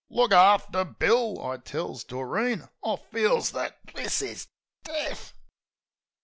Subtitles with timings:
[0.09, 2.67] "Look after Bill," I tells Doreen.
[2.83, 3.77] "I feels that...
[3.93, 4.47] this is...
[4.83, 5.33] death."